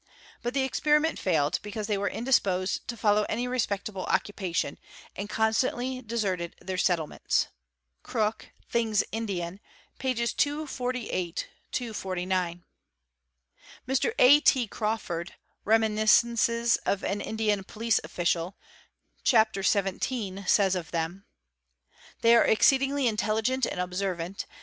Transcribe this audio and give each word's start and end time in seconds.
But 0.41 0.55
the 0.55 0.63
'experiment 0.63 1.19
failed, 1.19 1.59
because 1.61 1.85
they 1.85 1.95
were 1.95 2.09
indisposed 2.09 2.87
to 2.87 2.97
follow 2.97 3.23
any 3.29 3.47
respectable 3.47 4.07
EL 4.07 4.07
DRA 4.07 4.19
TR 4.21 4.31
DCC 4.31 4.33
apation, 4.33 4.77
and 5.15 5.29
constantly 5.29 6.01
deserted 6.01 6.55
their 6.59 6.79
settlements.' 6.79 7.49
(Crooke 8.01 8.49
'Things 8.67 9.03
Indian," 9.11 9.59
pp. 9.99 10.35
248, 10.35 11.49
249.) 11.71 12.63
| 13.25 13.87
Mr. 13.87 14.13
A. 14.17 14.39
T. 14.39 14.65
Crawford," 14.67 15.35
Reminiscences 15.71 16.77
of 16.77 17.03
an 17.03 17.21
Indian 17.21 17.63
Police 17.63 17.99
Official," 18.03 18.57
hapter 19.29 19.61
XVII., 19.61 20.45
says 20.47 20.73
of 20.73 20.89
them. 20.89 21.25
'They 22.21 22.35
are 22.37 22.45
exceedingly 22.45 23.05
intelligent 23.05 23.67
and 23.67 23.95
servant 23.95 24.47